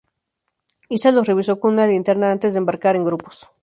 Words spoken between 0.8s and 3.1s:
Issa los revisó con una linterna antes de embarcar en